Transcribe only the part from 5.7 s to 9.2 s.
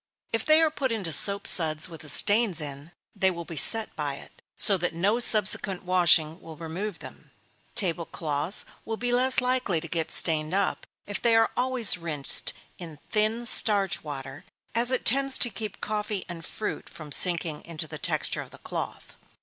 washing will remove them. Table cloths will be